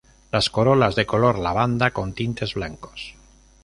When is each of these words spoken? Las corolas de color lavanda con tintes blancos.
Las 0.31 0.49
corolas 0.49 0.95
de 0.95 1.05
color 1.05 1.37
lavanda 1.37 1.91
con 1.91 2.13
tintes 2.15 2.55
blancos. 2.55 3.13